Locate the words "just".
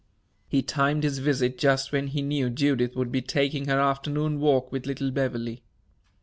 1.59-1.91